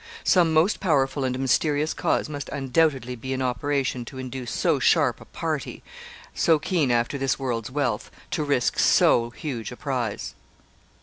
Some 0.23 0.51
most 0.51 0.79
powerful 0.79 1.23
and 1.23 1.37
mysterious 1.37 1.93
cause 1.93 2.27
must 2.27 2.49
undoubtedly 2.49 3.15
be 3.15 3.33
in 3.33 3.41
operation 3.43 4.03
to 4.05 4.17
induce 4.17 4.49
so 4.49 4.79
sharp 4.79 5.21
a 5.21 5.25
'party,' 5.25 5.83
so 6.33 6.57
keen 6.57 6.89
after 6.89 7.19
this 7.19 7.37
world's 7.37 7.69
wealth, 7.69 8.09
to 8.31 8.43
risk 8.43 8.79
so 8.79 9.29
huge 9.29 9.71
a 9.71 9.77
prize. 9.77 10.33